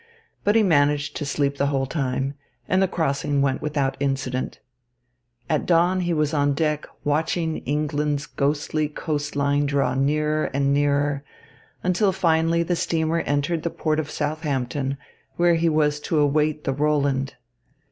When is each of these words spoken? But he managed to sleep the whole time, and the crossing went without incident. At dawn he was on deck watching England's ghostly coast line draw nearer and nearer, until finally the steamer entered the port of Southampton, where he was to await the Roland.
But 0.43 0.55
he 0.55 0.63
managed 0.63 1.15
to 1.17 1.27
sleep 1.27 1.57
the 1.57 1.67
whole 1.67 1.85
time, 1.85 2.33
and 2.67 2.81
the 2.81 2.87
crossing 2.87 3.39
went 3.39 3.61
without 3.61 3.97
incident. 3.99 4.59
At 5.47 5.67
dawn 5.67 5.99
he 5.99 6.11
was 6.11 6.33
on 6.33 6.55
deck 6.55 6.87
watching 7.03 7.57
England's 7.67 8.25
ghostly 8.25 8.89
coast 8.89 9.35
line 9.35 9.67
draw 9.67 9.93
nearer 9.93 10.45
and 10.55 10.73
nearer, 10.73 11.23
until 11.83 12.11
finally 12.11 12.63
the 12.63 12.75
steamer 12.75 13.19
entered 13.19 13.61
the 13.61 13.69
port 13.69 13.99
of 13.99 14.09
Southampton, 14.09 14.97
where 15.35 15.53
he 15.53 15.69
was 15.69 15.99
to 15.99 16.17
await 16.17 16.63
the 16.63 16.73
Roland. 16.73 17.35